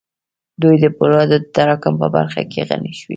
دوی 0.61 0.75
د 0.83 0.85
پولادو 0.97 1.37
د 1.41 1.45
تراکم 1.55 1.93
په 2.01 2.07
برخه 2.15 2.41
کې 2.51 2.59
غني 2.69 2.93
شوې 2.99 3.09